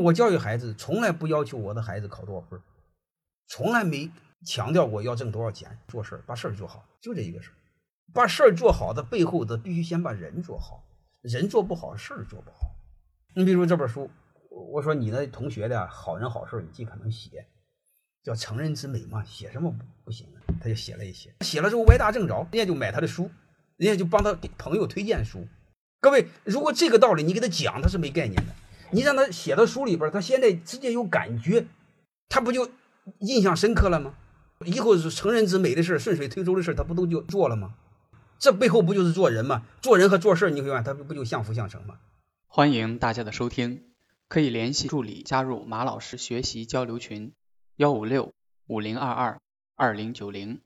[0.00, 2.60] 我教育孩子，从来不要求我的孩子考多少分，
[3.46, 4.10] 从来没
[4.44, 5.78] 强调过要挣多少钱。
[5.88, 7.54] 做事把事儿做好，就这一个事儿。
[8.12, 10.84] 把事儿做好的背后的，必须先把人做好。
[11.22, 12.74] 人做不好，事儿做不好。
[13.36, 14.10] 你比如这本书，
[14.72, 17.46] 我说你那同学的好人好事，你尽可能写，
[18.24, 20.26] 叫成人之美嘛，写什么不不行？
[20.60, 23.30] 他就写了一些，写了之后歪打正着，人家就买他的书，
[23.76, 25.46] 人家就帮他给朋友推荐书。
[26.00, 28.54] 各位，如果这个道理你给他讲，他是没概念的。
[28.92, 31.66] 你让他写到书里边，他现在直接有感觉，
[32.28, 32.68] 他不就
[33.20, 34.14] 印象深刻了吗？
[34.64, 37.74] 以后是成人之美的事顺水推舟的事他不都就做了吗？
[38.38, 39.62] 这背后不就是做人吗？
[39.80, 41.96] 做人和做事你会发现，他不就相辅相成吗？
[42.46, 43.84] 欢迎大家的收听，
[44.28, 47.32] 可以联系助理加入马老师学习交流群：
[47.76, 48.32] 幺五六
[48.66, 49.40] 五零二二
[49.76, 50.60] 二零九零。